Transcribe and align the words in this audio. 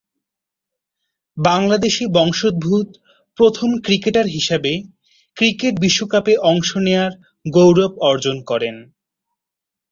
বাংলাদেশী 1.37 2.05
বংশোদ্ভূত 2.15 2.87
প্রথম 3.37 3.69
ক্রিকেটার 3.85 4.27
হিসেবে 4.27 4.71
ক্রিকেট 5.37 5.73
বিশ্বকাপে 5.79 6.33
অংশ 6.51 6.69
নেয়ার 6.77 7.11
গৌরব 7.45 7.91
অর্জন 8.09 8.37
করেন। 8.45 8.75